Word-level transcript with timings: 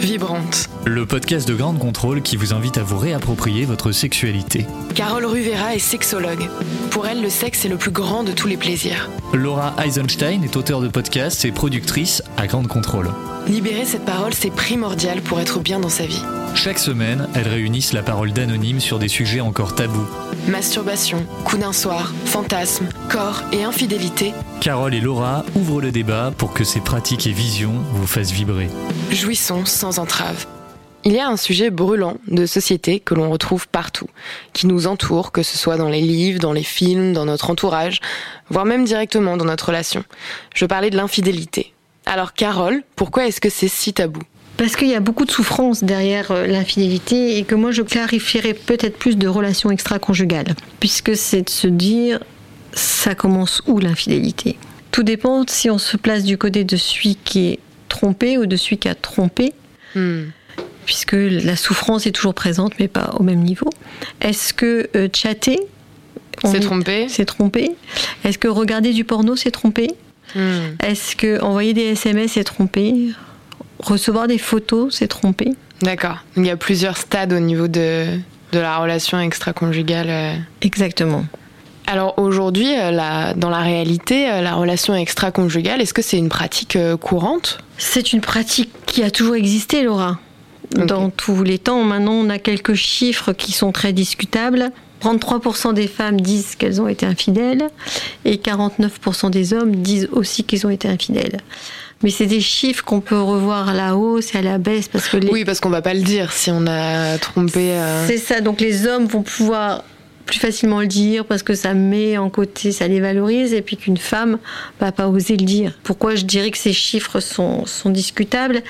Vibrante. 0.00 0.70
Le 0.86 1.04
podcast 1.04 1.46
de 1.46 1.54
Grande 1.54 1.78
Contrôle 1.78 2.22
qui 2.22 2.36
vous 2.36 2.54
invite 2.54 2.78
à 2.78 2.82
vous 2.82 2.98
réapproprier 2.98 3.66
votre 3.66 3.92
sexualité. 3.92 4.66
Carole 4.94 5.26
Ruvera 5.26 5.74
est 5.74 5.78
sexologue. 5.78 6.48
Pour 6.90 7.06
elle, 7.06 7.20
le 7.20 7.28
sexe 7.28 7.66
est 7.66 7.68
le 7.68 7.76
plus 7.76 7.90
grand 7.90 8.24
de 8.24 8.32
tous 8.32 8.48
les 8.48 8.56
plaisirs. 8.56 9.10
Laura 9.34 9.74
Eisenstein 9.84 10.42
est 10.42 10.56
auteure 10.56 10.80
de 10.80 10.88
podcasts 10.88 11.44
et 11.44 11.52
productrice 11.52 12.22
à 12.38 12.46
Grande 12.46 12.66
Contrôle. 12.66 13.10
Libérer 13.46 13.84
cette 13.84 14.04
parole, 14.04 14.34
c'est 14.34 14.50
primordial 14.50 15.20
pour 15.22 15.40
être 15.40 15.60
bien 15.60 15.80
dans 15.80 15.88
sa 15.88 16.06
vie. 16.06 16.22
Chaque 16.54 16.78
semaine, 16.78 17.28
elles 17.34 17.48
réunissent 17.48 17.92
la 17.92 18.02
parole 18.02 18.32
d'anonymes 18.32 18.80
sur 18.80 18.98
des 18.98 19.08
sujets 19.08 19.40
encore 19.40 19.74
tabous. 19.74 20.06
Masturbation, 20.48 21.24
coup 21.44 21.56
d'un 21.56 21.72
soir, 21.72 22.12
fantasme, 22.24 22.88
corps 23.08 23.42
et 23.52 23.64
infidélité. 23.64 24.32
Carole 24.60 24.94
et 24.94 25.00
Laura 25.00 25.44
ouvrent 25.54 25.80
le 25.80 25.90
débat 25.90 26.32
pour 26.36 26.52
que 26.52 26.64
ces 26.64 26.80
pratiques 26.80 27.26
et 27.26 27.32
visions 27.32 27.74
vous 27.92 28.06
fassent 28.06 28.32
vibrer. 28.32 28.68
Jouissons 29.10 29.64
sans 29.64 29.98
entrave. 29.98 30.46
Il 31.04 31.12
y 31.12 31.18
a 31.18 31.28
un 31.28 31.38
sujet 31.38 31.70
brûlant 31.70 32.18
de 32.28 32.44
société 32.44 33.00
que 33.00 33.14
l'on 33.14 33.30
retrouve 33.30 33.66
partout, 33.68 34.08
qui 34.52 34.66
nous 34.66 34.86
entoure, 34.86 35.32
que 35.32 35.42
ce 35.42 35.56
soit 35.56 35.78
dans 35.78 35.88
les 35.88 36.02
livres, 36.02 36.40
dans 36.40 36.52
les 36.52 36.62
films, 36.62 37.14
dans 37.14 37.24
notre 37.24 37.48
entourage, 37.48 38.00
voire 38.50 38.66
même 38.66 38.84
directement 38.84 39.38
dans 39.38 39.46
notre 39.46 39.68
relation. 39.68 40.04
Je 40.54 40.66
parlais 40.66 40.90
de 40.90 40.96
l'infidélité. 40.96 41.72
Alors 42.06 42.32
Carole, 42.32 42.82
pourquoi 42.96 43.26
est-ce 43.26 43.40
que 43.40 43.50
c'est 43.50 43.68
si 43.68 43.92
tabou? 43.92 44.20
Parce 44.56 44.76
qu'il 44.76 44.88
y 44.88 44.94
a 44.94 45.00
beaucoup 45.00 45.24
de 45.24 45.30
souffrance 45.30 45.84
derrière 45.84 46.32
euh, 46.32 46.46
l'infidélité 46.46 47.38
et 47.38 47.44
que 47.44 47.54
moi 47.54 47.70
je 47.70 47.82
clarifierais 47.82 48.54
peut-être 48.54 48.98
plus 48.98 49.16
de 49.16 49.26
relations 49.26 49.70
extra-conjugales, 49.70 50.54
puisque 50.80 51.16
c'est 51.16 51.42
de 51.42 51.50
se 51.50 51.66
dire 51.66 52.20
ça 52.72 53.14
commence 53.14 53.62
où 53.66 53.78
l'infidélité? 53.78 54.58
Tout 54.90 55.02
dépend 55.02 55.44
si 55.46 55.70
on 55.70 55.78
se 55.78 55.96
place 55.96 56.24
du 56.24 56.36
côté 56.36 56.64
de 56.64 56.76
celui 56.76 57.16
qui 57.16 57.48
est 57.48 57.58
trompé 57.88 58.38
ou 58.38 58.46
de 58.46 58.56
celui 58.56 58.78
qui 58.78 58.88
a 58.88 58.94
trompé. 58.94 59.52
Hmm. 59.94 60.24
Puisque 60.84 61.16
la 61.16 61.56
souffrance 61.56 62.06
est 62.06 62.10
toujours 62.10 62.34
présente, 62.34 62.72
mais 62.80 62.88
pas 62.88 63.14
au 63.18 63.22
même 63.22 63.40
niveau. 63.40 63.70
Est-ce 64.20 64.52
que 64.52 64.88
euh, 64.96 65.08
chatter, 65.14 65.60
c'est 66.44 66.60
trompé? 66.60 67.06
C'est 67.08 67.24
trompé? 67.24 67.76
Est-ce 68.24 68.38
que 68.38 68.48
regarder 68.48 68.92
du 68.92 69.04
porno, 69.04 69.36
c'est 69.36 69.50
trompé? 69.50 69.88
Hmm. 70.34 70.76
Est-ce 70.82 71.16
que 71.16 71.40
envoyer 71.42 71.74
des 71.74 71.92
SMS, 71.92 72.32
c'est 72.32 72.44
trompé 72.44 73.12
recevoir 73.82 74.26
des 74.28 74.38
photos, 74.38 74.94
c'est 74.94 75.08
tromper? 75.08 75.54
D'accord. 75.82 76.18
Il 76.36 76.46
y 76.46 76.50
a 76.50 76.56
plusieurs 76.56 76.96
stades 76.96 77.32
au 77.32 77.40
niveau 77.40 77.68
de, 77.68 78.18
de 78.52 78.58
la 78.58 78.78
relation 78.78 79.18
extra-conjugale. 79.18 80.10
Euh. 80.10 80.34
Exactement. 80.62 81.24
Alors 81.86 82.14
aujourd'hui, 82.18 82.74
euh, 82.78 83.32
dans 83.36 83.50
la 83.50 83.60
réalité, 83.60 84.30
euh, 84.30 84.42
la 84.42 84.54
relation 84.54 84.94
extra-conjugale, 84.94 85.80
est-ce 85.80 85.94
que 85.94 86.02
c'est 86.02 86.18
une 86.18 86.28
pratique 86.28 86.78
courante? 87.00 87.58
C'est 87.78 88.12
une 88.12 88.20
pratique 88.20 88.70
qui 88.86 89.02
a 89.02 89.10
toujours 89.10 89.34
existé, 89.34 89.82
Laura. 89.82 90.18
Dans 90.72 91.10
tous 91.10 91.42
les 91.42 91.58
temps, 91.58 91.82
maintenant, 91.82 92.12
on 92.12 92.30
a 92.30 92.38
quelques 92.38 92.74
chiffres 92.74 93.32
qui 93.32 93.50
sont 93.50 93.72
très 93.72 93.92
discutables. 93.92 94.70
33% 95.02 95.74
des 95.74 95.86
femmes 95.86 96.20
disent 96.20 96.54
qu'elles 96.56 96.80
ont 96.80 96.88
été 96.88 97.06
infidèles 97.06 97.68
et 98.24 98.36
49% 98.36 99.30
des 99.30 99.52
hommes 99.52 99.76
disent 99.76 100.08
aussi 100.12 100.44
qu'ils 100.44 100.66
ont 100.66 100.70
été 100.70 100.88
infidèles. 100.88 101.38
Mais 102.02 102.10
c'est 102.10 102.26
des 102.26 102.40
chiffres 102.40 102.84
qu'on 102.84 103.00
peut 103.00 103.20
revoir 103.20 103.68
à 103.68 103.74
la 103.74 103.96
hausse 103.96 104.34
et 104.34 104.38
à 104.38 104.42
la 104.42 104.58
baisse 104.58 104.88
parce 104.88 105.08
que 105.08 105.18
oui 105.30 105.44
parce 105.44 105.60
qu'on 105.60 105.68
va 105.68 105.82
pas 105.82 105.92
le 105.92 106.00
dire 106.00 106.32
si 106.32 106.50
on 106.50 106.66
a 106.66 107.18
trompé. 107.18 107.72
Euh. 107.72 108.06
C'est 108.06 108.18
ça. 108.18 108.40
Donc 108.40 108.60
les 108.60 108.86
hommes 108.86 109.04
vont 109.04 109.22
pouvoir 109.22 109.84
plus 110.30 110.38
facilement 110.38 110.80
le 110.80 110.86
dire 110.86 111.24
parce 111.24 111.42
que 111.42 111.54
ça 111.54 111.74
met 111.74 112.16
en 112.16 112.30
côté, 112.30 112.70
ça 112.70 112.86
les 112.86 113.00
valorise, 113.00 113.52
et 113.52 113.62
puis 113.62 113.76
qu'une 113.76 113.96
femme 113.96 114.38
va 114.80 114.92
pas 114.92 115.08
oser 115.08 115.36
le 115.36 115.44
dire. 115.44 115.72
Pourquoi 115.82 116.14
je 116.14 116.24
dirais 116.24 116.52
que 116.52 116.58
ces 116.58 116.72
chiffres 116.72 117.18
sont, 117.18 117.66
sont 117.66 117.90
discutables? 117.90 118.62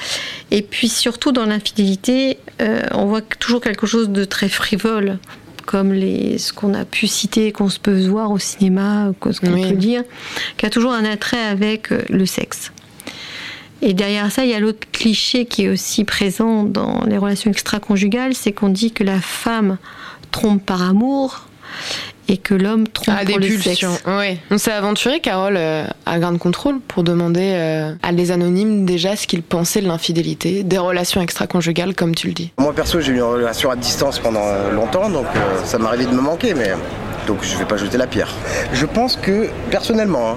Et 0.51 0.63
puis 0.63 0.89
surtout 0.89 1.33
dans 1.33 1.45
l'infidélité, 1.45 2.39
euh, 2.63 2.83
on 2.93 3.05
voit 3.05 3.21
toujours 3.21 3.61
quelque 3.61 3.87
chose 3.87 4.09
de 4.09 4.25
très 4.25 4.49
frivole 4.49 5.19
comme 5.71 5.93
les, 5.93 6.37
ce 6.39 6.53
qu'on 6.53 6.75
a 6.75 6.85
pu 6.85 7.07
citer, 7.07 7.53
qu'on 7.53 7.69
se 7.69 7.79
peut 7.79 8.05
voir 8.09 8.33
au 8.33 8.41
cinéma, 8.41 9.13
ce 9.23 9.39
qu'on 9.39 9.53
peut 9.53 9.77
dire, 9.77 10.03
qui 10.57 10.67
a 10.67 10.71
toujours 10.71 10.93
un 10.93 11.05
attrait 11.05 11.45
avec 11.45 11.93
euh, 11.93 12.03
le 12.09 12.27
sexe. 12.27 12.73
Et 13.81 13.95
derrière 13.95 14.33
ça, 14.33 14.45
il 14.45 14.51
y 14.51 14.55
a 14.55 14.59
l'autre 14.59 14.89
cliché 14.91 15.45
qui 15.45 15.67
est 15.67 15.69
aussi 15.69 16.03
présent 16.03 16.65
dans 16.65 17.05
les 17.07 17.17
relations 17.17 17.53
extra-conjugales, 17.53 18.35
c'est 18.35 18.51
qu'on 18.51 18.69
dit 18.69 18.91
que 18.91 19.05
la 19.05 19.21
femme 19.21 19.79
trompe 20.33 20.67
par 20.67 20.83
amour 20.83 21.47
et 22.31 22.37
que 22.37 22.55
l'homme 22.55 22.87
trompe 22.87 23.17
ah, 23.21 23.25
pour 23.27 23.41
le 23.41 23.59
sexe. 23.59 23.85
Oui. 24.07 24.39
On 24.53 24.59
s'est 24.59 24.71
aventuré, 24.71 25.19
Carole, 25.19 25.57
euh, 25.57 25.85
à 26.07 26.19
Grand 26.21 26.39
Contrôle 26.39 26.79
pour 26.81 27.03
demander 27.03 27.55
euh, 27.55 27.93
à 28.05 28.13
les 28.13 28.31
anonymes 28.31 28.87
déjà 28.87 29.17
ce 29.17 29.27
qu'ils 29.27 29.43
pensaient 29.43 29.81
de 29.81 29.89
l'infidélité, 29.89 30.63
des 30.63 30.79
relations 30.79 31.21
extra-conjugales, 31.21 31.97
comme 31.97 32.15
tu 32.15 32.29
le 32.29 32.33
dis. 32.33 32.53
Moi, 32.57 32.73
perso, 32.73 33.01
j'ai 33.01 33.13
eu 33.13 33.17
une 33.17 33.23
relation 33.23 33.71
à 33.71 33.77
distance 33.77 34.21
pendant 34.21 34.47
longtemps, 34.73 35.11
donc 35.11 35.27
euh, 35.35 35.65
ça 35.65 35.79
m'arrivait 35.79 36.07
de 36.07 36.13
me 36.13 36.21
manquer, 36.21 36.55
mais 36.55 36.71
donc 37.27 37.39
je 37.43 37.53
ne 37.55 37.59
vais 37.59 37.65
pas 37.65 37.77
jeter 37.77 37.99
la 37.99 38.07
pierre. 38.07 38.33
Je 38.73 38.87
pense 38.87 39.17
que, 39.17 39.49
personnellement, 39.73 40.31
hein, 40.31 40.37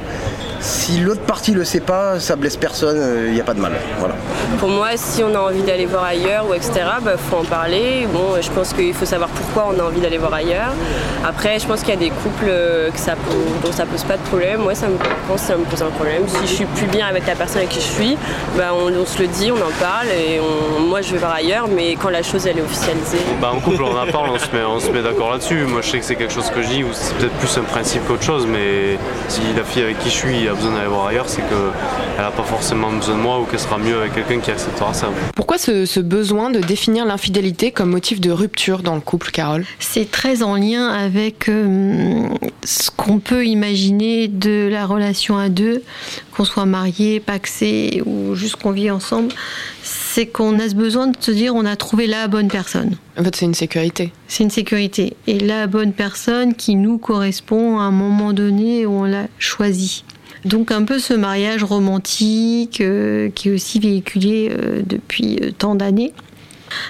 si 0.64 0.98
l'autre 1.00 1.22
partie 1.22 1.52
le 1.52 1.66
sait 1.66 1.82
pas, 1.82 2.22
ça 2.22 2.38
blesse 2.38 2.56
personne, 2.56 2.96
il 2.96 3.02
euh, 3.02 3.34
n'y 3.34 3.42
a 3.42 3.44
pas 3.44 3.54
de 3.54 3.60
mal. 3.60 3.74
Voilà. 4.00 4.16
Pour 4.60 4.70
moi, 4.70 4.92
si 4.96 5.22
on 5.22 5.36
a 5.36 5.40
envie 5.40 5.62
d'aller 5.62 5.86
voir 5.86 6.06
ailleurs 6.06 6.48
ou 6.50 6.54
etc., 6.54 6.72
il 7.00 7.04
bah, 7.04 7.18
faut 7.18 7.36
en 7.36 7.44
parler. 7.44 8.08
Bon, 8.14 8.42
je 8.42 8.50
pense 8.50 8.72
qu'il 8.72 8.94
faut 8.94 9.06
savoir 9.06 9.30
pourquoi 9.30 9.74
on 9.76 9.80
a 9.80 9.84
envie 9.84 10.00
d'aller 10.00 10.18
voir 10.18 10.34
ailleurs. 10.34 10.72
Après, 11.26 11.60
je 11.60 11.68
pense 11.68 11.82
qu'il 11.82 11.90
y 11.90 11.98
a 11.98 12.00
des 12.00 12.12
couples 12.12 12.48
euh, 12.48 12.90
que 12.92 12.98
ça, 12.98 13.16
dont 13.62 13.74
ça 13.74 13.86
pose 13.86 14.04
pas 14.04 14.16
de 14.16 14.22
problème. 14.22 14.62
Moi, 14.62 14.74
ça 14.74 14.88
me, 14.88 14.96
pense 15.28 15.42
ça 15.42 15.58
me 15.58 15.66
pose 15.66 15.82
un 15.82 15.90
problème. 15.90 16.24
Si 16.30 16.48
je 16.48 16.54
suis 16.54 16.66
plus 16.66 16.88
bien 16.88 17.08
avec 17.08 17.28
la 17.28 17.36
personne 17.36 17.58
avec 17.58 17.70
qui 17.70 17.82
je 17.82 17.94
suis, 18.02 18.18
bah, 18.58 18.72
on, 18.74 19.06
se 19.06 19.20
le 19.20 19.28
dit, 19.28 19.52
on 19.52 19.58
en 19.58 19.72
parle 19.82 20.08
et 20.08 20.40
moi 20.80 21.02
je 21.02 21.12
vais 21.12 21.18
voir 21.18 21.34
ailleurs. 21.34 21.68
Mais 21.68 21.98
quand 22.02 22.10
la 22.10 22.24
chose 22.24 22.48
elle 22.48 22.60
est 22.60 22.62
officialisée. 22.62 23.20
Bah, 23.42 23.52
en 23.54 23.60
couple, 23.60 23.84
on 23.84 23.98
en 23.98 24.10
parle, 24.10 24.30
on 24.30 24.40
se 24.40 24.50
met, 24.56 24.64
on 24.64 24.80
se 24.80 24.90
met 24.92 25.02
d'accord 25.02 25.32
là-dessus. 25.32 25.66
Moi, 25.66 25.82
je 25.82 25.90
sais 25.90 26.00
que 26.00 26.06
c'est 26.06 26.16
quelque 26.16 26.34
chose 26.34 26.50
que 26.50 26.62
je 26.62 26.68
dis 26.70 26.84
ou 26.86 26.90
c'est 26.94 27.14
peut-être 27.16 27.34
plus 27.34 27.58
un 27.58 27.64
principe 27.64 28.08
qu'autre 28.08 28.24
chose, 28.24 28.48
mais 28.48 28.98
si 29.28 29.42
la 29.58 29.66
fille 29.66 29.84
avec 29.84 30.00
qui 30.00 30.10
je 30.10 30.16
suis 30.16 30.48
besoin 30.54 30.74
d'aller 30.74 30.88
voir 30.88 31.08
ailleurs, 31.08 31.30
c'est 31.30 31.42
qu'elle 31.42 32.24
n'a 32.24 32.32
pas 32.32 32.44
forcément 32.44 32.92
besoin 32.92 33.16
de 33.16 33.22
moi 33.22 33.40
ou 33.40 33.46
qu'elle 33.46 33.60
sera 33.60 33.78
mieux 33.78 33.98
avec 33.98 34.14
quelqu'un 34.14 34.40
qui 34.40 34.52
acceptera 34.52 34.94
ça. 34.94 35.10
Pourquoi 35.36 35.58
ce, 35.58 36.00
besoin 36.00 36.50
de 36.50 36.60
définir 36.60 37.06
l'infidélité 37.06 37.72
comme 37.72 37.90
motif 37.90 38.20
de 38.20 38.32
rupture 38.32 38.84
dans 38.84 38.96
le 38.96 39.02
couple, 39.02 39.32
Carole? 39.32 39.66
C'est 39.80 40.10
très 40.10 40.44
en 40.44 40.56
lien 40.56 40.90
avec 40.90 41.50
euh, 41.50 42.28
ce 42.64 42.90
qu'on 42.92 43.20
peut 43.20 43.46
imaginer 43.46 44.28
de 44.28 44.68
la 44.72 44.86
relation 44.86 45.38
à 45.38 45.50
deux, 45.50 45.84
qu'on 46.36 46.46
soit 46.46 46.66
marié, 46.66 47.20
paxé 47.20 48.02
ou 48.06 48.36
juste 48.36 48.58
qu'on 48.58 48.72
vit 48.72 48.92
ensemble 48.92 49.30
c'est 49.84 50.28
qu'on 50.28 50.60
a 50.60 50.70
ce 50.70 50.76
besoin 50.76 51.08
de 51.08 51.18
se 51.20 51.32
dire 51.32 51.56
on 51.56 51.66
a 51.66 51.76
trouvé 51.76 52.06
la 52.06 52.28
bonne 52.28 52.48
personne. 52.48 52.98
En 53.18 53.24
fait, 53.24 53.36
c'est 53.36 53.46
une 53.46 53.56
sécurité. 53.56 54.14
C'est 54.28 54.44
une 54.44 54.52
sécurité. 54.52 55.16
Et 55.26 55.40
la 55.40 55.66
bonne 55.66 55.92
personne 55.92 56.54
qui 56.54 56.76
nous 56.76 57.00
correspond 57.00 57.80
à 57.80 57.84
un 57.84 57.92
moment 57.92 58.32
donné 58.32 58.86
où 58.86 58.92
on 58.92 59.04
l'a 59.06 59.26
choisi. 59.40 60.04
Donc 60.46 60.72
un 60.72 60.84
peu 60.84 61.00
ce 61.00 61.14
mariage 61.14 61.64
romantique 61.64 62.82
euh, 62.82 63.30
qui 63.30 63.50
est 63.50 63.52
aussi 63.52 63.80
véhiculé 63.80 64.52
euh, 64.52 64.82
depuis 64.86 65.40
euh, 65.42 65.52
tant 65.58 65.76
d'années. 65.76 66.14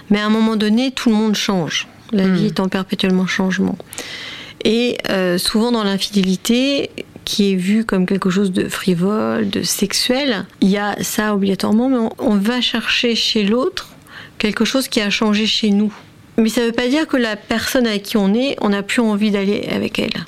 Mais 0.09 0.19
à 0.19 0.25
un 0.25 0.29
moment 0.29 0.55
donné, 0.55 0.91
tout 0.91 1.09
le 1.09 1.15
monde 1.15 1.35
change. 1.35 1.87
La 2.11 2.27
vie 2.27 2.43
hmm. 2.43 2.47
est 2.47 2.59
en 2.59 2.69
perpétuellement 2.69 3.27
changement. 3.27 3.77
Et 4.65 4.97
souvent 5.37 5.73
dans 5.73 5.83
l'infidélité, 5.83 6.89
qui 7.25 7.51
est 7.51 7.55
vue 7.55 7.83
comme 7.83 8.05
quelque 8.05 8.29
chose 8.29 8.53
de 8.53 8.69
frivole, 8.69 9.49
de 9.49 9.61
sexuel, 9.61 10.45
il 10.61 10.69
y 10.69 10.77
a 10.77 10.95
ça 11.01 11.35
obligatoirement, 11.35 11.89
mais 11.89 12.09
on, 12.17 12.35
va 12.35 12.61
chercher 12.61 13.13
chez 13.15 13.43
l'autre 13.43 13.89
quelque 14.37 14.63
chose 14.63 14.87
qui 14.87 15.01
a 15.01 15.09
changé 15.09 15.47
chez 15.47 15.71
nous. 15.71 15.93
Mais 16.37 16.47
ça 16.47 16.61
ne 16.61 16.67
veut 16.67 16.71
pas 16.71 16.87
dire 16.87 17.07
que 17.07 17.17
la 17.17 17.35
personne 17.35 17.87
avec 17.87 18.03
qui 18.03 18.15
on 18.15 18.33
est, 18.33 18.55
on 18.61 18.69
n'a 18.69 18.83
plus 18.83 19.01
envie 19.01 19.31
d'aller 19.31 19.67
avec 19.69 19.99
elle. 19.99 20.25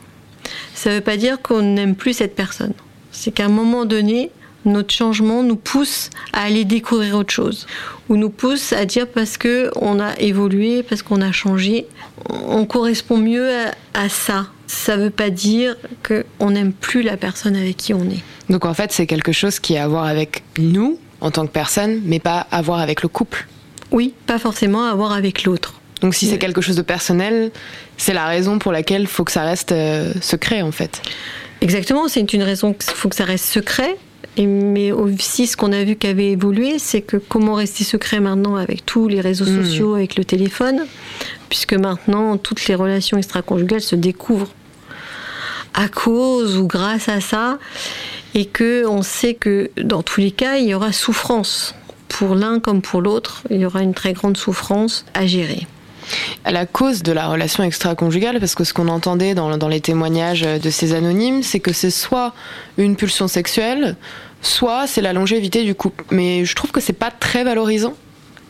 Ça 0.74 0.90
ne 0.90 0.96
veut 0.96 1.02
pas 1.02 1.16
dire 1.16 1.42
qu'on 1.42 1.62
n'aime 1.62 1.96
plus 1.96 2.14
cette 2.14 2.36
personne. 2.36 2.74
C'est 3.16 3.32
qu'à 3.32 3.46
un 3.46 3.50
moment 3.50 3.86
donné, 3.86 4.32
notre 4.66 4.94
changement 4.94 5.44
nous 5.44 5.56
pousse 5.56 6.10
à 6.34 6.42
aller 6.44 6.66
découvrir 6.66 7.16
autre 7.16 7.34
chose, 7.34 7.68
ou 8.10 8.18
nous 8.18 8.30
pousse 8.30 8.74
à 8.74 8.86
dire 8.86 9.08
parce 9.08 9.38
que 9.38 9.72
on 9.76 10.00
a 10.00 10.18
évolué, 10.20 10.84
parce 10.84 11.02
qu'on 11.02 11.22
a 11.22 11.32
changé, 11.32 11.86
on 12.30 12.66
correspond 12.66 13.18
mieux 13.18 13.50
à, 13.94 14.10
ça. 14.10 14.48
Ça 14.68 14.98
ne 14.98 15.04
veut 15.04 15.10
pas 15.12 15.30
dire 15.30 15.76
qu'on 16.06 16.52
n'aime 16.52 16.74
plus 16.74 17.04
la 17.04 17.18
personne 17.18 17.56
avec 17.56 17.78
qui 17.78 17.94
on 17.94 18.04
est. 18.04 18.24
Donc 18.50 18.66
en 18.66 18.74
fait, 18.74 18.92
c'est 18.92 19.06
quelque 19.06 19.32
chose 19.32 19.60
qui 19.60 19.78
a 19.78 19.84
à 19.84 19.88
voir 19.88 20.06
avec 20.06 20.44
nous 20.58 21.00
en 21.22 21.32
tant 21.32 21.46
que 21.46 21.52
personne, 21.52 22.02
mais 22.04 22.20
pas 22.20 22.48
à 22.52 22.62
voir 22.62 22.80
avec 22.80 23.04
le 23.04 23.10
couple. 23.10 23.48
Oui, 23.92 24.14
pas 24.26 24.40
forcément 24.40 24.84
à 24.86 24.96
voir 24.96 25.14
avec 25.14 25.44
l'autre. 25.44 25.76
Donc 26.02 26.14
si 26.14 26.28
c'est 26.28 26.38
quelque 26.38 26.62
chose 26.62 26.76
de 26.76 26.82
personnel, 26.82 27.52
c'est 27.98 28.14
la 28.14 28.26
raison 28.26 28.60
pour 28.60 28.72
laquelle 28.72 29.04
il 29.04 29.08
faut 29.08 29.24
que 29.24 29.32
ça 29.32 29.44
reste 29.44 29.72
euh, 29.72 30.12
secret 30.22 30.62
en 30.62 30.72
fait. 30.72 31.02
Exactement, 31.66 32.08
c'est 32.08 32.32
une 32.32 32.44
raison 32.44 32.74
qu'il 32.74 32.94
faut 32.94 33.10
que 33.10 33.16
ça 33.16 33.26
reste 33.26 33.46
secret. 33.46 33.98
mais 34.38 34.92
aussi, 34.92 35.48
ce 35.48 35.58
qu'on 35.58 35.72
a 35.72 35.84
vu 35.84 35.96
qui 35.96 36.06
avait 36.06 36.30
évolué, 36.30 36.78
c'est 36.78 37.02
que 37.02 37.18
comment 37.18 37.56
rester 37.56 37.84
secret 37.84 38.20
maintenant 38.20 38.56
avec 38.56 38.86
tous 38.86 39.08
les 39.08 39.20
réseaux 39.20 39.46
hmm. 39.46 39.64
sociaux, 39.64 39.96
avec 39.96 40.16
le 40.16 40.24
téléphone, 40.26 40.86
puisque 41.50 41.74
maintenant 41.74 42.38
toutes 42.38 42.68
les 42.68 42.76
relations 42.76 43.18
extra-conjugales 43.18 43.82
se 43.82 43.96
découvrent 43.96 44.54
à 45.74 45.88
cause 45.88 46.56
ou 46.56 46.68
grâce 46.68 47.10
à 47.10 47.20
ça, 47.20 47.58
et 48.36 48.46
que 48.46 48.86
on 48.86 49.02
sait 49.02 49.34
que 49.34 49.72
dans 49.82 50.04
tous 50.04 50.22
les 50.22 50.30
cas, 50.30 50.58
il 50.58 50.68
y 50.68 50.76
aura 50.76 50.92
souffrance 50.92 51.74
pour 52.10 52.36
l'un 52.36 52.60
comme 52.60 52.84
pour 52.84 53.02
l'autre, 53.02 53.42
il 53.50 53.58
y 53.58 53.66
aura 53.66 53.82
une 53.82 53.96
très 53.96 54.14
grande 54.14 54.38
souffrance 54.38 55.04
à 55.16 55.26
gérer 55.26 55.66
à 56.44 56.52
la 56.52 56.66
cause 56.66 57.04
de 57.04 57.12
la 57.12 57.28
relation 57.28 57.64
extra-conjugale, 57.64 58.40
parce 58.40 58.56
que 58.56 58.64
ce 58.64 58.74
qu'on 58.74 58.88
entendait 58.88 59.34
dans, 59.34 59.58
dans, 59.58 59.68
les 59.68 59.82
témoignages 59.82 60.42
de 60.42 60.70
ces 60.70 60.94
anonymes, 60.94 61.44
c'est 61.44 61.60
que 61.60 61.74
c'est 61.74 61.92
soit 61.92 62.34
une 62.78 62.96
pulsion 62.96 63.28
sexuelle, 63.28 63.96
soit 64.42 64.88
c'est 64.88 65.02
la 65.02 65.14
longévité 65.14 65.64
du 65.64 65.76
couple. 65.76 66.04
Mais 66.12 66.46
je 66.46 66.56
trouve 66.56 66.72
que 66.72 66.82
c'est 66.82 66.94
pas 66.94 67.12
très 67.12 67.44
valorisant. 67.44 67.96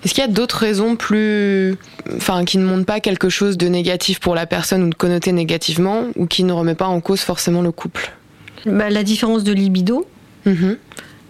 Est-ce 0.03 0.13
qu'il 0.13 0.21
y 0.21 0.27
a 0.27 0.29
d'autres 0.29 0.57
raisons 0.57 0.95
plus, 0.95 1.75
enfin, 2.15 2.45
qui 2.45 2.59
ne 2.59 2.65
montrent 2.65 2.85
pas 2.85 2.99
quelque 2.99 3.29
chose 3.29 3.57
de 3.57 3.67
négatif 3.67 4.19
pour 4.19 4.35
la 4.35 4.45
personne 4.45 4.83
ou 4.83 4.89
de 4.89 4.95
connoté 4.95 5.31
négativement, 5.31 6.03
ou 6.15 6.27
qui 6.27 6.43
ne 6.43 6.53
remet 6.53 6.75
pas 6.75 6.85
en 6.85 7.01
cause 7.01 7.21
forcément 7.21 7.63
le 7.63 7.71
couple? 7.71 8.11
Bah, 8.67 8.91
La 8.91 9.03
différence 9.03 9.43
de 9.43 9.51
libido. 9.51 10.05
Mm-hmm. 10.45 10.77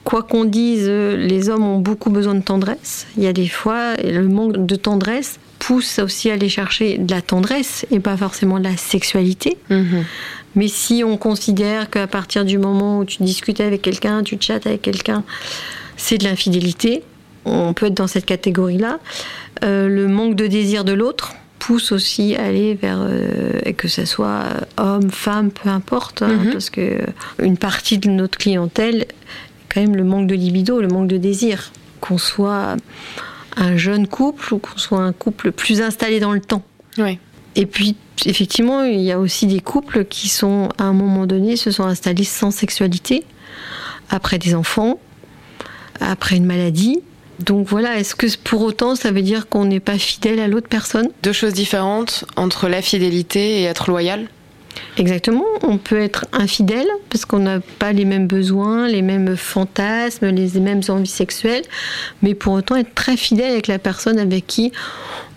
Quoi 0.04 0.24
qu'on 0.24 0.44
dise, 0.44 0.88
les 0.90 1.50
hommes 1.50 1.64
ont 1.64 1.80
beaucoup 1.80 2.10
besoin 2.10 2.36
de 2.36 2.42
tendresse. 2.42 3.08
Il 3.18 3.24
y 3.24 3.28
a 3.28 3.34
des 3.34 3.48
fois, 3.48 3.96
le 3.96 4.28
manque 4.28 4.66
de 4.66 4.76
tendresse 4.76 5.40
pousse 5.66 5.98
aussi 5.98 6.30
à 6.30 6.34
aller 6.34 6.48
chercher 6.48 7.00
de 7.00 7.12
la 7.12 7.24
tendresse 7.24 7.88
et 7.90 8.00
pas 8.00 8.16
forcément 8.16 8.60
de 8.60 8.66
la 8.66 8.78
sexualité. 8.78 9.58
Mm-hmm. 9.72 10.04
Mais 10.54 10.68
si 10.68 11.04
on 11.04 11.18
considère 11.18 11.90
qu'à 11.90 12.06
partir 12.06 12.46
du 12.46 12.60
moment 12.60 13.00
où 13.00 13.06
tu 13.06 13.24
discutes 13.24 13.60
avec 13.60 13.82
quelqu'un, 13.82 14.22
tu 14.22 14.38
chattes 14.40 14.68
avec 14.68 14.84
quelqu'un, 14.84 15.24
c'est 15.98 16.20
de 16.20 16.24
l'infidélité, 16.24 17.02
on 17.46 17.74
peut 17.74 17.88
être 17.88 17.96
dans 17.96 18.06
cette 18.06 18.28
catégorie-là. 18.28 19.00
Euh, 19.64 19.88
le 19.88 20.08
manque 20.08 20.36
de 20.36 20.46
désir 20.46 20.84
de 20.84 20.94
l'autre 20.94 21.34
pousse 21.58 21.92
aussi 21.92 22.36
à 22.36 22.44
aller 22.44 22.76
vers 22.76 23.00
euh, 23.02 23.74
que 23.76 23.88
ce 23.88 24.06
soit 24.06 24.44
homme, 24.78 25.10
femme, 25.10 25.50
peu 25.50 25.70
importe, 25.70 26.22
hein, 26.22 26.44
mhm. 26.44 26.52
parce 26.52 26.70
que 26.70 27.00
une 27.42 27.58
partie 27.58 27.98
de 27.98 28.12
notre 28.12 28.38
clientèle, 28.38 29.08
quand 29.74 29.82
même 29.82 29.96
le 29.96 30.04
manque 30.04 30.28
de 30.28 30.36
libido, 30.36 30.80
le 30.80 30.90
manque 30.90 31.08
de 31.08 31.18
désir, 31.18 31.72
qu'on 32.02 32.20
soit 32.20 32.76
un 33.58 33.78
jeune 33.78 34.08
couple 34.08 34.54
ou 34.54 34.60
qu'on 34.60 34.78
soit 34.78 35.02
un 35.02 35.14
couple 35.14 35.52
plus 35.52 35.82
installé 35.82 36.20
dans 36.20 36.32
le 36.32 36.42
temps. 36.42 36.64
Oui. 36.98 37.20
Et 37.56 37.66
puis, 37.66 37.96
effectivement, 38.26 38.84
il 38.84 39.02
y 39.02 39.12
a 39.12 39.20
aussi 39.20 39.48
des 39.48 39.62
couples 39.62 40.06
qui 40.06 40.28
sont, 40.28 40.70
à 40.78 40.84
un 40.84 40.94
moment 40.94 41.26
donné, 41.26 41.56
se 41.56 41.72
sont 41.72 41.84
installés 41.84 42.24
sans 42.24 42.52
sexualité, 42.52 43.24
après 44.10 44.38
des 44.38 44.56
enfants, 44.56 45.00
après 46.00 46.36
une 46.36 46.46
maladie. 46.46 47.00
Donc 47.40 47.68
voilà, 47.68 47.98
est-ce 48.00 48.16
que 48.16 48.28
pour 48.38 48.62
autant 48.62 48.96
ça 48.96 49.12
veut 49.12 49.22
dire 49.22 49.50
qu'on 49.50 49.66
n'est 49.66 49.80
pas 49.82 49.98
fidèle 49.98 50.40
à 50.40 50.48
l'autre 50.48 50.70
personne? 50.70 51.10
Deux 51.24 51.34
choses 51.34 51.54
différentes 51.54 52.26
entre 52.36 52.70
la 52.70 52.82
fidélité 52.82 53.62
et 53.62 53.64
être 53.64 53.90
loyal? 53.90 54.28
Exactement, 54.98 55.46
on 55.62 55.78
peut 55.78 56.00
être 56.00 56.26
infidèle 56.32 56.88
parce 57.10 57.26
qu'on 57.26 57.40
n'a 57.40 57.60
pas 57.60 57.92
les 57.92 58.06
mêmes 58.06 58.28
besoins, 58.28 58.88
les 58.88 59.02
mêmes 59.02 59.36
fantasmes, 59.36 60.28
les 60.28 60.60
mêmes 60.60 60.82
envies 60.88 61.06
sexuelles, 61.06 61.64
mais 62.22 62.34
pour 62.34 62.54
autant 62.54 62.76
être 62.76 62.94
très 62.96 63.18
fidèle 63.18 63.52
avec 63.52 63.68
la 63.68 63.80
personne 63.80 64.20
avec 64.20 64.48
qui 64.48 64.72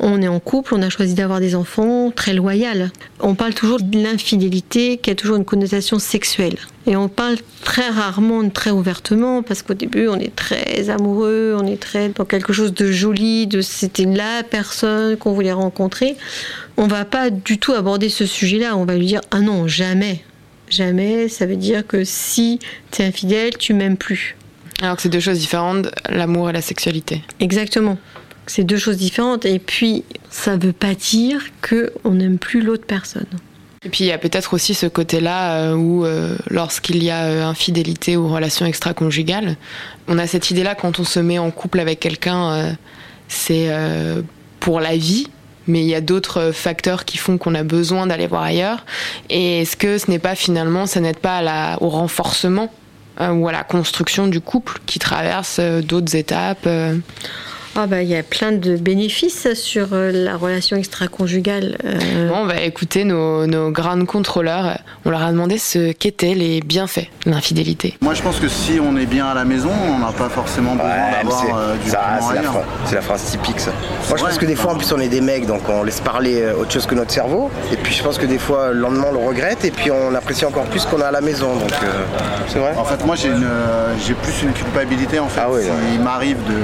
on 0.00 0.23
est 0.23 0.29
en 0.29 0.38
couple, 0.38 0.75
on 0.75 0.82
a 0.82 0.90
choisi 0.90 1.14
d'avoir 1.14 1.40
des 1.40 1.55
enfants, 1.55 2.12
très 2.14 2.35
loyal. 2.35 2.90
On 3.20 3.35
parle 3.35 3.55
toujours 3.55 3.81
de 3.81 3.99
l'infidélité 3.99 4.96
qui 4.99 5.11
a 5.11 5.14
toujours 5.14 5.37
une 5.37 5.44
connotation 5.44 5.99
sexuelle. 5.99 6.56
Et 6.88 6.96
on 6.96 7.08
parle 7.08 7.37
très 7.62 7.90
rarement, 7.90 8.49
très 8.49 8.70
ouvertement, 8.70 9.43
parce 9.43 9.62
qu'au 9.62 9.75
début, 9.75 10.08
on 10.08 10.17
est 10.17 10.35
très 10.35 10.88
amoureux, 10.88 11.55
on 11.61 11.67
est 11.67 11.81
très 11.81 12.08
dans 12.08 12.25
quelque 12.25 12.52
chose 12.52 12.73
de 12.73 12.90
joli, 12.90 13.46
de 13.46 13.61
c'était 13.61 14.06
la 14.06 14.43
personne 14.43 15.17
qu'on 15.17 15.32
voulait 15.32 15.52
rencontrer 15.52 16.17
on 16.79 16.87
va 16.87 17.05
pas 17.05 17.29
du 17.29 17.58
tout 17.58 17.73
aborder 17.73 18.08
ce 18.08 18.25
sujet-là. 18.25 18.76
On 18.76 18.85
va 18.85 18.94
lui 18.94 19.06
dire 19.06 19.20
ah 19.32 19.40
non, 19.40 19.67
jamais, 19.67 20.23
jamais. 20.70 21.29
Ça 21.29 21.44
veut 21.44 21.56
dire 21.56 21.87
que 21.87 22.05
si 22.05 22.61
tu 22.93 23.02
es 23.02 23.05
infidèle, 23.05 23.58
tu 23.58 23.75
m'aimes 23.75 23.96
plus. 23.96 24.37
Alors 24.81 24.94
que 24.96 25.02
c'est 25.02 25.08
deux 25.08 25.20
choses 25.20 25.41
différentes, 25.41 25.88
l'amour 26.08 26.49
et 26.49 26.52
la 26.52 26.62
sexualité. 26.62 27.23
Exactement. 27.41 27.99
C'est 28.46 28.62
deux 28.62 28.76
choses 28.76 28.96
différentes. 28.96 29.44
Et 29.44 29.58
puis, 29.58 30.05
ça 30.31 30.56
veut 30.56 30.73
pas 30.73 30.94
dire 30.94 31.44
que 31.61 31.93
on 32.05 32.12
n'aime 32.12 32.38
plus 32.38 32.62
l'autre 32.62 32.87
personne. 32.87 33.26
Et 33.84 33.88
puis 33.90 34.04
il 34.04 34.06
y 34.08 34.12
a 34.12 34.19
peut-être 34.19 34.54
aussi 34.54 34.75
ce 34.75 34.86
côté-là 34.86 35.54
euh, 35.54 35.75
où 35.75 36.04
euh, 36.04 36.36
lorsqu'il 36.50 37.02
y 37.02 37.10
a 37.10 37.25
euh, 37.25 37.44
infidélité 37.44 38.16
ou 38.16 38.28
relation 38.28 38.66
extra-conjugale, 38.66 39.56
on 40.08 40.19
a 40.19 40.26
cette 40.26 40.50
idée-là 40.50 40.75
quand 40.75 40.98
on 40.98 41.04
se 41.04 41.20
met 41.20 41.38
en 41.38 41.50
couple 41.50 41.80
avec 41.80 42.00
quelqu'un, 42.00 42.76
c'est 43.28 43.70
pour 44.58 44.80
la 44.80 44.96
vie, 44.96 45.28
mais 45.66 45.80
il 45.82 45.86
y 45.86 45.94
a 45.94 46.00
d'autres 46.00 46.50
facteurs 46.52 47.04
qui 47.04 47.19
font 47.19 47.36
qu'on 47.38 47.54
a 47.54 47.62
besoin 47.62 48.06
d'aller 48.06 48.26
voir 48.26 48.42
ailleurs. 48.42 48.86
Et 49.28 49.62
est-ce 49.62 49.76
que 49.76 49.98
ce 49.98 50.10
n'est 50.10 50.19
pas 50.19 50.34
finalement, 50.34 50.86
ça 50.86 51.00
n'aide 51.00 51.19
pas 51.19 51.38
à 51.38 51.42
la, 51.42 51.82
au 51.82 51.90
renforcement 51.90 52.70
euh, 53.20 53.32
ou 53.32 53.48
à 53.48 53.52
la 53.52 53.64
construction 53.64 54.28
du 54.28 54.40
couple 54.40 54.78
qui 54.86 55.00
traverse 55.00 55.56
euh, 55.58 55.82
d'autres 55.82 56.14
étapes 56.14 56.66
euh? 56.66 56.96
Ah 57.80 57.86
bah, 57.86 58.02
il 58.02 58.08
y 58.08 58.16
a 58.16 58.25
plein 58.25 58.50
de 58.50 58.76
bénéfices 58.76 59.54
sur 59.54 59.90
euh, 59.92 60.10
la 60.12 60.36
relation 60.36 60.76
extra-conjugale. 60.76 61.78
Euh. 61.84 62.28
on 62.34 62.44
va 62.44 62.60
écouter 62.62 63.04
nos, 63.04 63.46
nos 63.46 63.70
grands 63.70 64.04
contrôleurs. 64.04 64.78
On 65.04 65.10
leur 65.10 65.22
a 65.22 65.30
demandé 65.30 65.58
ce 65.58 65.92
qu'étaient 65.92 66.34
les 66.34 66.60
bienfaits 66.60 67.06
de 67.25 67.30
l'infidélité. 67.30 67.96
Moi, 68.00 68.14
je 68.14 68.22
pense 68.22 68.40
que 68.40 68.48
si 68.48 68.80
on 68.80 68.96
est 68.96 69.06
bien 69.06 69.26
à 69.26 69.34
la 69.34 69.44
maison, 69.44 69.70
on 69.70 70.00
n'a 70.00 70.10
pas 70.10 70.28
forcément 70.28 70.75
besoin 70.75 70.88
d'avoir 71.22 71.44
euh, 71.56 71.76
du 71.76 71.88
ça, 71.88 72.19
C'est 72.84 72.96
la, 72.96 73.00
phrase 73.00 73.22
typique, 73.26 73.60
ça. 73.60 73.70
Moi, 74.08 74.19
je 74.19 74.24
pense 74.24 74.38
que 74.38 74.46
des 74.46 74.56
fois, 74.56 74.72
en 74.72 74.76
plus, 74.76 74.92
on 74.92 74.98
est 74.98 75.06
des 75.06 75.20
mecs, 75.20 75.46
donc 75.46 75.60
on 75.69 75.84
laisse 75.84 76.00
parler 76.00 76.50
autre 76.60 76.72
chose 76.72 76.86
que 76.86 76.96
notre 76.96 77.12
cerveau. 77.12 77.48
Et 77.72 77.76
puis, 77.76 77.94
je 77.94 78.02
pense 78.02 78.19
que 78.19 78.26
des 78.26 78.38
fois, 78.38 78.72
le 78.72 78.81
lendemain, 78.81 79.06
on 79.10 79.12
le 79.12 79.24
regrette, 79.24 79.64
et 79.64 79.70
puis 79.70 79.92
on 79.92 80.16
apprécie 80.16 80.44
encore 80.44 80.64
plus 80.64 80.84
qu'on 80.84 81.00
a 81.00 81.06
à 81.06 81.12
la 81.12 81.20
maison. 81.20 81.54
Donc, 81.54 81.70
c'est 82.48 82.58
vrai. 82.58 82.74
En 82.76 82.84
fait, 82.84 83.06
moi, 83.06 83.14
j'ai 83.14 84.14
plus 84.14 84.42
une 84.42 84.52
culpabilité, 84.52 85.20
en 85.20 85.28
fait. 85.28 85.42
Ah 85.44 85.48
il 85.94 86.00
m'arrive 86.00 86.38
de 86.48 86.56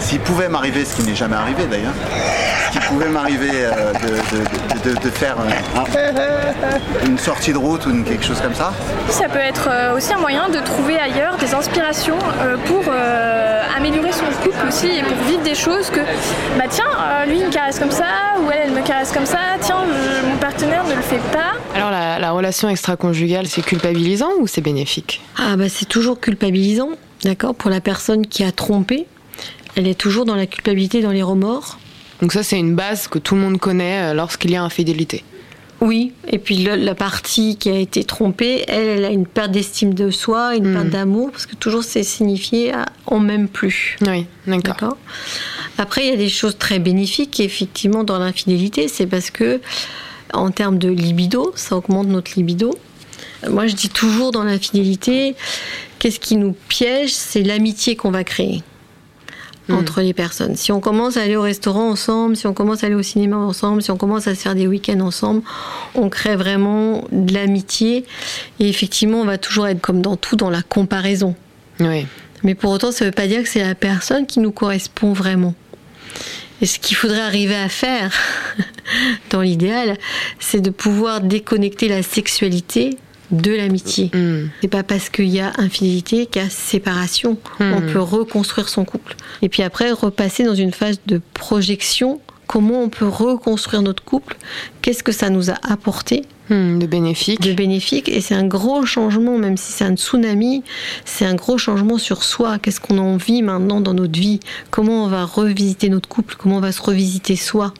s'il 0.00 0.20
pouvait 0.20 0.48
m'arriver, 0.48 0.57
ce 0.64 0.96
qui 0.96 1.02
n'est 1.02 1.14
jamais 1.14 1.36
arrivé 1.36 1.66
d'ailleurs, 1.66 1.94
s'il 2.72 2.80
pouvait 2.82 3.08
m'arriver 3.08 3.50
euh, 3.52 3.92
de, 4.84 5.10
faire 5.10 5.36
euh, 5.38 7.06
une 7.06 7.16
sortie 7.18 7.52
de 7.52 7.58
route 7.58 7.86
ou 7.86 8.02
quelque 8.02 8.24
chose 8.24 8.40
comme 8.40 8.54
ça. 8.54 8.72
Ça 9.08 9.28
peut 9.28 9.38
être 9.38 9.68
euh, 9.70 9.96
aussi 9.96 10.12
un 10.12 10.18
moyen 10.18 10.48
de 10.48 10.58
trouver 10.58 10.98
ailleurs 10.98 11.36
des 11.36 11.54
inspirations 11.54 12.18
pour 12.66 12.84
améliorer 13.76 14.12
son 14.12 14.24
couple 14.42 14.66
aussi 14.66 14.86
et 14.86 15.02
pour 15.02 15.16
vivre 15.28 15.42
des 15.42 15.54
choses 15.54 15.90
que, 15.90 16.00
bah 16.58 16.64
tiens, 16.68 16.90
lui 17.26 17.38
il 17.38 17.46
me 17.46 17.52
caresse 17.52 17.78
comme 17.78 17.92
ça, 17.92 18.06
ou 18.40 18.50
elle, 18.50 18.68
elle 18.70 18.72
me 18.72 18.84
caresse 18.84 19.12
comme 19.12 19.26
ça, 19.26 19.38
tiens, 19.60 19.84
mon 20.28 20.36
partenaire 20.38 20.84
ne 20.84 20.94
le 20.94 21.02
fait 21.02 21.20
pas. 21.32 21.52
Alors 21.74 21.90
la, 21.90 22.18
la 22.18 22.30
relation 22.32 22.68
extra-conjugale, 22.68 23.46
c'est 23.46 23.62
culpabilisant 23.62 24.30
ou 24.40 24.46
c'est 24.46 24.60
bénéfique? 24.60 25.22
Ah 25.38 25.56
bah 25.56 25.68
c'est 25.68 25.86
toujours 25.86 26.20
culpabilisant, 26.20 26.90
d'accord, 27.22 27.54
pour 27.54 27.70
la 27.70 27.80
personne 27.80 28.26
qui 28.26 28.42
a 28.42 28.50
trompé 28.50 29.06
elle 29.78 29.86
est 29.86 29.94
toujours 29.94 30.24
dans 30.24 30.34
la 30.34 30.46
culpabilité, 30.46 31.02
dans 31.02 31.12
les 31.12 31.22
remords. 31.22 31.78
Donc 32.20 32.32
ça, 32.32 32.42
c'est 32.42 32.58
une 32.58 32.74
base 32.74 33.06
que 33.06 33.20
tout 33.20 33.36
le 33.36 33.40
monde 33.40 33.58
connaît 33.58 34.10
euh, 34.10 34.14
lorsqu'il 34.14 34.50
y 34.50 34.56
a 34.56 34.62
infidélité. 34.62 35.22
Oui, 35.80 36.12
et 36.26 36.38
puis 36.38 36.56
la 36.64 36.94
partie 36.96 37.56
qui 37.56 37.70
a 37.70 37.78
été 37.78 38.02
trompée, 38.02 38.64
elle, 38.66 38.88
elle 38.88 39.04
a 39.04 39.10
une 39.10 39.28
perte 39.28 39.52
d'estime 39.52 39.94
de 39.94 40.10
soi, 40.10 40.56
une 40.56 40.72
perte 40.72 40.86
hmm. 40.86 40.90
d'amour, 40.90 41.30
parce 41.30 41.46
que 41.46 41.54
toujours 41.54 41.84
c'est 41.84 42.02
signifié 42.02 42.72
à 42.72 42.86
on 43.06 43.20
m'aime 43.20 43.46
plus. 43.46 43.96
Oui, 44.00 44.26
d'accord. 44.48 44.96
Après, 45.78 46.04
il 46.04 46.10
y 46.10 46.12
a 46.12 46.16
des 46.16 46.28
choses 46.28 46.58
très 46.58 46.80
bénéfiques, 46.80 47.38
effectivement, 47.38 48.02
dans 48.02 48.18
l'infidélité, 48.18 48.88
c'est 48.88 49.06
parce 49.06 49.30
que, 49.30 49.60
en 50.34 50.50
termes 50.50 50.78
de 50.78 50.88
libido, 50.88 51.52
ça 51.54 51.76
augmente 51.76 52.08
notre 52.08 52.32
libido. 52.34 52.76
Moi, 53.48 53.68
je 53.68 53.76
dis 53.76 53.88
toujours 53.88 54.32
dans 54.32 54.42
l'infidélité, 54.42 55.36
qu'est-ce 56.00 56.18
qui 56.18 56.34
nous 56.34 56.56
piège? 56.66 57.12
C'est 57.12 57.44
l'amitié 57.44 57.94
qu'on 57.94 58.10
va 58.10 58.24
créer. 58.24 58.64
Mm. 59.68 59.74
entre 59.74 60.00
les 60.00 60.14
personnes. 60.14 60.56
Si 60.56 60.72
on 60.72 60.80
commence 60.80 61.18
à 61.18 61.22
aller 61.22 61.36
au 61.36 61.42
restaurant 61.42 61.90
ensemble, 61.90 62.36
si 62.36 62.46
on 62.46 62.54
commence 62.54 62.82
à 62.82 62.86
aller 62.86 62.94
au 62.94 63.02
cinéma 63.02 63.36
ensemble, 63.36 63.82
si 63.82 63.90
on 63.90 63.98
commence 63.98 64.26
à 64.26 64.34
se 64.34 64.40
faire 64.40 64.54
des 64.54 64.66
week-ends 64.66 65.00
ensemble, 65.00 65.42
on 65.94 66.08
crée 66.08 66.36
vraiment 66.36 67.04
de 67.12 67.34
l'amitié. 67.34 68.06
Et 68.60 68.68
effectivement, 68.68 69.20
on 69.20 69.26
va 69.26 69.36
toujours 69.36 69.66
être 69.66 69.80
comme 69.80 70.00
dans 70.00 70.16
tout, 70.16 70.36
dans 70.36 70.48
la 70.48 70.62
comparaison. 70.62 71.34
Oui. 71.80 72.06
Mais 72.42 72.54
pour 72.54 72.70
autant, 72.70 72.92
ça 72.92 73.04
ne 73.04 73.10
veut 73.10 73.14
pas 73.14 73.26
dire 73.26 73.42
que 73.42 73.48
c'est 73.48 73.64
la 73.64 73.74
personne 73.74 74.26
qui 74.26 74.40
nous 74.40 74.52
correspond 74.52 75.12
vraiment. 75.12 75.54
Et 76.62 76.66
ce 76.66 76.78
qu'il 76.78 76.96
faudrait 76.96 77.20
arriver 77.20 77.54
à 77.54 77.68
faire, 77.68 78.12
dans 79.30 79.42
l'idéal, 79.42 79.98
c'est 80.38 80.60
de 80.60 80.70
pouvoir 80.70 81.20
déconnecter 81.20 81.88
la 81.88 82.02
sexualité 82.02 82.96
de 83.30 83.52
l'amitié. 83.52 84.10
Mm. 84.14 84.50
C'est 84.60 84.68
pas 84.68 84.82
parce 84.82 85.08
qu'il 85.08 85.28
y 85.28 85.40
a 85.40 85.52
infidélité 85.58 86.26
qu'il 86.26 86.42
y 86.42 86.44
a 86.44 86.50
séparation. 86.50 87.38
Mm. 87.60 87.72
On 87.72 87.80
peut 87.80 88.00
reconstruire 88.00 88.68
son 88.68 88.84
couple. 88.84 89.16
Et 89.42 89.48
puis 89.48 89.62
après, 89.62 89.90
repasser 89.90 90.44
dans 90.44 90.54
une 90.54 90.72
phase 90.72 91.00
de 91.06 91.20
projection. 91.34 92.20
Comment 92.46 92.82
on 92.82 92.88
peut 92.88 93.06
reconstruire 93.06 93.82
notre 93.82 94.02
couple? 94.02 94.38
Qu'est-ce 94.80 95.02
que 95.02 95.12
ça 95.12 95.28
nous 95.28 95.50
a 95.50 95.56
apporté? 95.62 96.22
Mm, 96.48 96.78
de 96.78 96.86
bénéfique. 96.86 97.40
De 97.42 97.52
bénéfique. 97.52 98.08
Et 98.08 98.22
c'est 98.22 98.34
un 98.34 98.46
gros 98.46 98.86
changement, 98.86 99.36
même 99.36 99.58
si 99.58 99.72
c'est 99.72 99.84
un 99.84 99.96
tsunami, 99.96 100.62
c'est 101.04 101.26
un 101.26 101.34
gros 101.34 101.58
changement 101.58 101.98
sur 101.98 102.24
soi. 102.24 102.58
Qu'est-ce 102.58 102.80
qu'on 102.80 102.96
a 102.96 103.02
envie 103.02 103.42
maintenant 103.42 103.82
dans 103.82 103.92
notre 103.92 104.18
vie? 104.18 104.40
Comment 104.70 105.04
on 105.04 105.08
va 105.08 105.26
revisiter 105.26 105.90
notre 105.90 106.08
couple? 106.08 106.36
Comment 106.38 106.56
on 106.56 106.60
va 106.60 106.72
se 106.72 106.80
revisiter 106.80 107.36
soi? 107.36 107.74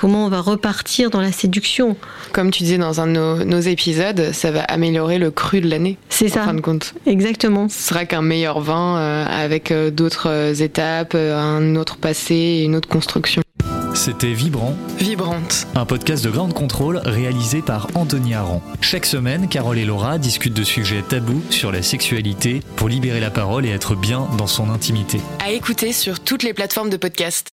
Comment 0.00 0.24
on 0.24 0.28
va 0.28 0.40
repartir 0.40 1.10
dans 1.10 1.20
la 1.20 1.32
séduction. 1.32 1.96
Comme 2.32 2.50
tu 2.50 2.62
disais 2.62 2.78
dans 2.78 3.00
un 3.00 3.06
de 3.06 3.44
nos, 3.44 3.60
épisodes, 3.60 4.30
ça 4.32 4.50
va 4.50 4.62
améliorer 4.62 5.18
le 5.18 5.30
cru 5.30 5.60
de 5.60 5.68
l'année. 5.68 5.98
C'est 6.08 6.28
ça. 6.28 6.42
En 6.42 6.46
fin 6.46 6.54
de 6.54 6.60
compte. 6.60 6.94
Exactement. 7.06 7.68
Ce 7.68 7.88
sera 7.88 8.06
qu'un 8.06 8.22
meilleur 8.22 8.60
vin 8.60 8.96
euh, 8.96 9.26
avec 9.26 9.70
euh, 9.70 9.90
d'autres 9.90 10.28
euh, 10.28 10.54
étapes, 10.54 11.14
un 11.14 11.76
autre 11.76 11.98
passé 11.98 12.34
et 12.34 12.64
une 12.64 12.76
autre 12.76 12.88
construction. 12.88 13.42
C'était 13.94 14.32
Vibrant. 14.32 14.76
Vibrante. 14.98 15.66
Un 15.74 15.84
podcast 15.84 16.24
de 16.24 16.30
Grande 16.30 16.54
Contrôle 16.54 17.00
réalisé 17.04 17.60
par 17.60 17.88
Anthony 17.94 18.34
Aran. 18.34 18.62
Chaque 18.80 19.04
semaine, 19.04 19.48
Carole 19.48 19.78
et 19.78 19.84
Laura 19.84 20.16
discutent 20.18 20.54
de 20.54 20.64
sujets 20.64 21.02
tabous 21.02 21.42
sur 21.50 21.72
la 21.72 21.82
sexualité 21.82 22.60
pour 22.76 22.88
libérer 22.88 23.20
la 23.20 23.30
parole 23.30 23.66
et 23.66 23.70
être 23.70 23.96
bien 23.96 24.28
dans 24.38 24.46
son 24.46 24.70
intimité. 24.70 25.20
À 25.44 25.50
écouter 25.50 25.92
sur 25.92 26.20
toutes 26.20 26.44
les 26.44 26.54
plateformes 26.54 26.88
de 26.88 26.96
podcast. 26.96 27.48